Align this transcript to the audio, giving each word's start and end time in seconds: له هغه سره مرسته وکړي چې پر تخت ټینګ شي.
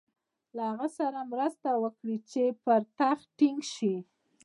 له 0.55 0.63
هغه 0.71 0.87
سره 0.97 1.19
مرسته 1.31 1.69
وکړي 1.83 2.17
چې 2.31 2.43
پر 2.63 2.81
تخت 2.99 3.27
ټینګ 3.37 3.59
شي. 3.73 3.95